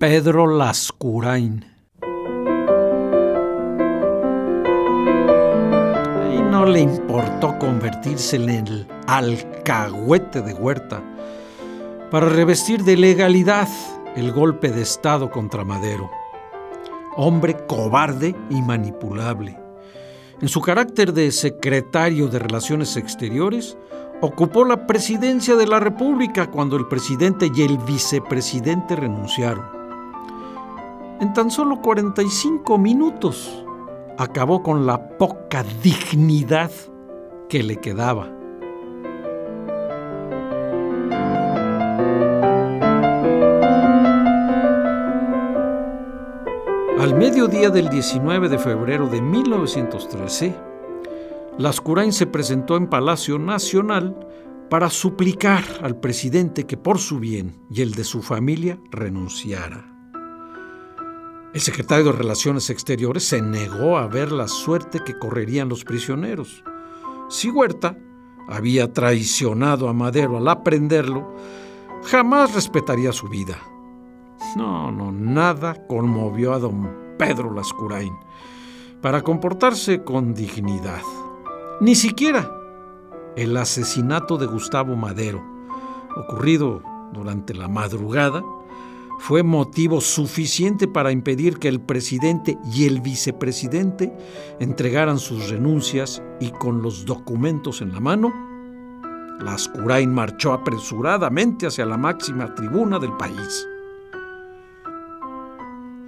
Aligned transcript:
Pedro 0.00 0.46
Lascurain. 0.46 1.62
Y 6.32 6.40
no 6.40 6.64
le 6.64 6.80
importó 6.80 7.58
convertirse 7.58 8.36
en 8.36 8.48
el 8.48 8.88
alcahuete 9.06 10.40
de 10.40 10.54
Huerta 10.54 11.02
para 12.10 12.30
revestir 12.30 12.82
de 12.82 12.96
legalidad 12.96 13.68
el 14.16 14.32
golpe 14.32 14.70
de 14.70 14.80
Estado 14.80 15.30
contra 15.30 15.66
Madero. 15.66 16.10
Hombre 17.16 17.66
cobarde 17.66 18.34
y 18.48 18.62
manipulable. 18.62 19.58
En 20.40 20.48
su 20.48 20.62
carácter 20.62 21.12
de 21.12 21.30
secretario 21.30 22.28
de 22.28 22.38
Relaciones 22.38 22.96
Exteriores, 22.96 23.76
ocupó 24.22 24.64
la 24.64 24.86
presidencia 24.86 25.56
de 25.56 25.66
la 25.66 25.78
República 25.78 26.50
cuando 26.50 26.76
el 26.78 26.88
presidente 26.88 27.50
y 27.54 27.60
el 27.60 27.76
vicepresidente 27.76 28.96
renunciaron. 28.96 29.79
En 31.20 31.34
tan 31.34 31.50
solo 31.50 31.82
45 31.82 32.78
minutos 32.78 33.62
acabó 34.16 34.62
con 34.62 34.86
la 34.86 35.18
poca 35.18 35.62
dignidad 35.82 36.70
que 37.46 37.62
le 37.62 37.76
quedaba. 37.76 38.32
Al 46.98 47.14
mediodía 47.14 47.68
del 47.68 47.90
19 47.90 48.48
de 48.48 48.58
febrero 48.58 49.06
de 49.06 49.20
1913, 49.20 50.54
Lascurain 51.58 52.14
se 52.14 52.26
presentó 52.26 52.78
en 52.78 52.88
Palacio 52.88 53.38
Nacional 53.38 54.26
para 54.70 54.88
suplicar 54.88 55.64
al 55.82 56.00
presidente 56.00 56.64
que 56.64 56.78
por 56.78 56.98
su 56.98 57.18
bien 57.18 57.60
y 57.70 57.82
el 57.82 57.92
de 57.92 58.04
su 58.04 58.22
familia 58.22 58.78
renunciara. 58.90 59.99
El 61.52 61.60
secretario 61.60 62.04
de 62.06 62.12
Relaciones 62.12 62.70
Exteriores 62.70 63.24
se 63.24 63.42
negó 63.42 63.98
a 63.98 64.06
ver 64.06 64.30
la 64.30 64.46
suerte 64.46 65.00
que 65.04 65.18
correrían 65.18 65.68
los 65.68 65.82
prisioneros. 65.82 66.62
Si 67.28 67.50
Huerta 67.50 67.96
había 68.48 68.92
traicionado 68.92 69.88
a 69.88 69.92
Madero 69.92 70.36
al 70.36 70.46
aprenderlo, 70.46 71.34
jamás 72.04 72.54
respetaría 72.54 73.12
su 73.12 73.28
vida. 73.28 73.58
No, 74.56 74.92
no, 74.92 75.10
nada 75.10 75.86
conmovió 75.88 76.52
a 76.52 76.60
don 76.60 77.16
Pedro 77.18 77.52
Lascurain 77.52 78.14
para 79.02 79.22
comportarse 79.22 80.04
con 80.04 80.34
dignidad. 80.34 81.02
Ni 81.80 81.96
siquiera 81.96 82.48
el 83.36 83.56
asesinato 83.56 84.36
de 84.36 84.46
Gustavo 84.46 84.94
Madero, 84.94 85.42
ocurrido 86.16 86.82
durante 87.12 87.54
la 87.54 87.68
madrugada, 87.68 88.44
fue 89.20 89.42
motivo 89.42 90.00
suficiente 90.00 90.88
para 90.88 91.12
impedir 91.12 91.58
que 91.58 91.68
el 91.68 91.78
presidente 91.78 92.56
y 92.72 92.86
el 92.86 93.02
vicepresidente 93.02 94.10
entregaran 94.60 95.18
sus 95.18 95.50
renuncias 95.50 96.22
y 96.40 96.50
con 96.50 96.80
los 96.80 97.04
documentos 97.04 97.82
en 97.82 97.92
la 97.92 98.00
mano, 98.00 98.32
Lascurain 99.40 100.12
marchó 100.12 100.54
apresuradamente 100.54 101.66
hacia 101.66 101.84
la 101.84 101.98
máxima 101.98 102.54
tribuna 102.54 102.98
del 102.98 103.12
país. 103.18 103.68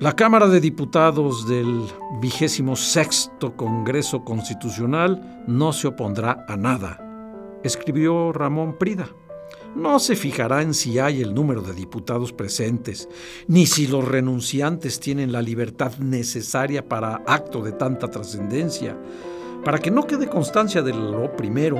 La 0.00 0.16
Cámara 0.16 0.48
de 0.48 0.60
Diputados 0.60 1.46
del 1.46 1.84
vigésimo 2.22 2.74
sexto 2.74 3.54
Congreso 3.54 4.24
Constitucional 4.24 5.44
no 5.46 5.74
se 5.74 5.88
opondrá 5.88 6.46
a 6.48 6.56
nada, 6.56 7.60
escribió 7.62 8.32
Ramón 8.32 8.78
Prida. 8.78 9.08
No 9.74 9.98
se 9.98 10.16
fijará 10.16 10.62
en 10.62 10.74
si 10.74 10.98
hay 10.98 11.20
el 11.20 11.34
número 11.34 11.60
de 11.60 11.74
diputados 11.74 12.32
presentes, 12.32 13.08
ni 13.48 13.66
si 13.66 13.86
los 13.86 14.06
renunciantes 14.06 15.00
tienen 15.00 15.32
la 15.32 15.42
libertad 15.42 15.96
necesaria 15.98 16.88
para 16.88 17.22
acto 17.26 17.62
de 17.62 17.72
tanta 17.72 18.08
trascendencia. 18.08 18.96
Para 19.64 19.78
que 19.78 19.90
no 19.90 20.06
quede 20.06 20.28
constancia 20.28 20.82
de 20.82 20.92
lo 20.92 21.34
primero, 21.36 21.76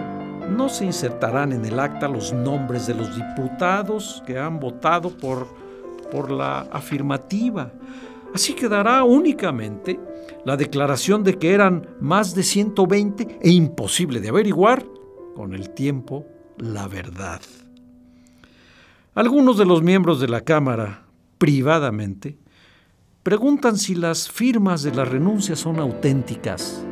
no 0.50 0.68
se 0.68 0.84
insertarán 0.84 1.52
en 1.52 1.64
el 1.64 1.78
acta 1.78 2.08
los 2.08 2.32
nombres 2.32 2.86
de 2.86 2.94
los 2.94 3.14
diputados 3.14 4.22
que 4.26 4.38
han 4.38 4.58
votado 4.58 5.16
por 5.16 5.64
por 6.14 6.30
la 6.30 6.60
afirmativa. 6.70 7.72
Así 8.32 8.54
quedará 8.54 9.02
únicamente 9.02 9.98
la 10.44 10.56
declaración 10.56 11.24
de 11.24 11.38
que 11.38 11.52
eran 11.52 11.88
más 12.00 12.36
de 12.36 12.44
120 12.44 13.38
e 13.42 13.50
imposible 13.50 14.20
de 14.20 14.28
averiguar 14.28 14.86
con 15.34 15.54
el 15.54 15.70
tiempo 15.70 16.26
la 16.56 16.86
verdad. 16.86 17.40
Algunos 19.16 19.56
de 19.56 19.64
los 19.64 19.80
miembros 19.80 20.18
de 20.18 20.26
la 20.26 20.40
Cámara, 20.40 21.04
privadamente, 21.38 22.36
preguntan 23.22 23.78
si 23.78 23.94
las 23.94 24.28
firmas 24.28 24.82
de 24.82 24.92
la 24.92 25.04
renuncia 25.04 25.54
son 25.54 25.78
auténticas. 25.78 26.84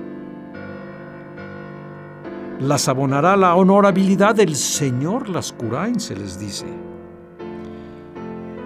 Las 2.60 2.86
abonará 2.86 3.36
la 3.36 3.56
honorabilidad 3.56 4.36
del 4.36 4.54
señor 4.54 5.28
Lascurain, 5.28 5.98
se 5.98 6.14
les 6.14 6.38
dice. 6.38 6.66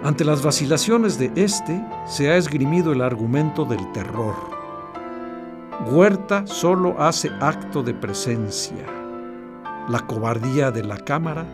Ante 0.05 0.27
las 0.27 0.43
vacilaciones 0.43 1.19
de 1.19 1.33
este, 1.34 1.83
se 2.06 2.28
ha 2.28 2.37
esgrimido 2.37 2.93
el 2.93 3.00
argumento 3.00 3.65
del 3.65 3.91
terror. 3.93 4.34
Huerta 5.91 6.47
solo 6.47 6.94
hace 7.00 7.31
acto 7.41 7.83
de 7.83 7.94
presencia. 7.94 8.84
La 9.88 10.00
cobardía 10.00 10.71
de 10.71 10.84
la 10.84 10.99
Cámara, 10.99 11.47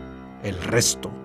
el 0.43 0.61
resto. 0.61 1.22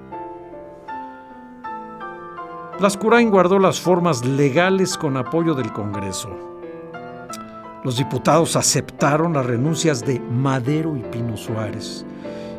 Lascurain 2.81 3.29
guardó 3.29 3.59
las 3.59 3.81
formas 3.81 4.25
legales 4.25 4.97
con 4.97 5.17
apoyo 5.17 5.55
del 5.55 5.73
Congreso. 5.73 6.31
Los 7.83 7.97
diputados 7.97 8.55
aceptaron 8.55 9.33
las 9.33 9.47
renuncias 9.47 10.07
de 10.07 10.21
Madero 10.21 10.97
y 10.97 11.01
Pino 11.03 11.37
Suárez 11.37 12.07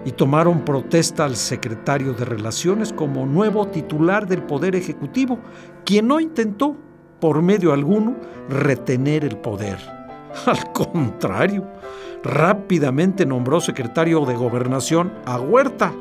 y 0.03 0.11
tomaron 0.11 0.65
protesta 0.65 1.23
al 1.23 1.37
secretario 1.37 2.11
de 2.11 2.25
Relaciones 2.25 2.91
como 2.91 3.25
nuevo 3.25 3.67
titular 3.69 4.27
del 4.27 4.43
Poder 4.43 4.75
Ejecutivo, 4.75 5.39
quien 5.85 6.09
no 6.09 6.19
intentó, 6.19 6.75
por 7.21 7.41
medio 7.41 7.71
alguno, 7.71 8.17
retener 8.49 9.23
el 9.23 9.37
poder. 9.37 9.77
Al 10.45 10.73
contrario, 10.73 11.65
rápidamente 12.23 13.25
nombró 13.25 13.61
secretario 13.61 14.25
de 14.25 14.35
Gobernación 14.35 15.13
a 15.25 15.39
Huerta, 15.39 15.93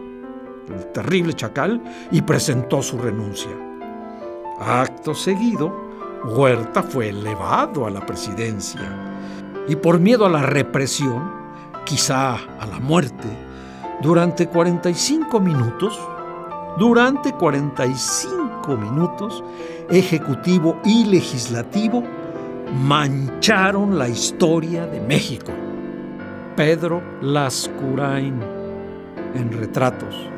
el 0.75 0.87
terrible 0.87 1.35
chacal, 1.35 1.81
y 2.11 2.23
presentó 2.23 2.83
su 2.83 2.99
renuncia. 2.99 3.68
Acto 4.60 5.14
seguido, 5.14 5.72
Huerta 6.24 6.82
fue 6.82 7.10
elevado 7.10 7.86
a 7.86 7.91
la 7.91 8.04
presidencia 8.04 8.80
y 9.69 9.76
por 9.76 10.00
miedo 10.00 10.26
a 10.26 10.30
la 10.30 10.42
represión, 10.42 11.30
quizá 11.84 12.34
a 12.34 12.66
la 12.66 12.80
muerte, 12.80 13.28
durante 14.02 14.49
45 14.49 15.40
minutos, 15.40 15.99
durante 16.78 17.32
45 17.32 18.76
minutos, 18.76 19.44
Ejecutivo 19.90 20.81
y 20.84 21.04
Legislativo 21.06 22.02
mancharon 22.72 23.99
la 23.99 24.08
historia 24.08 24.87
de 24.87 25.00
México. 25.00 25.52
Pedro 26.56 27.02
Lascurain 27.22 28.40
en 29.34 29.52
retratos. 29.52 30.38